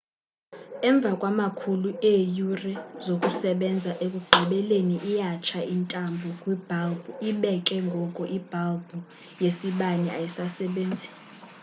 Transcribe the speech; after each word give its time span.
emva 0.89 1.11
kwamakhulu 1.19 1.89
eeyure 2.11 2.73
zokusebenza 3.05 3.91
ekugqibeleni 4.05 4.95
iyatsha 5.11 5.59
intambo 5.75 6.27
kwibhalbhu 6.41 7.09
ibe 7.29 7.51
ke 7.67 7.77
ngoku 7.87 8.23
ibhalbhu 8.37 8.97
yesibane 9.43 10.07
ayisasebenzi 10.17 11.07